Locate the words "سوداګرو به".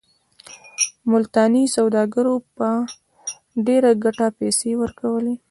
1.77-2.45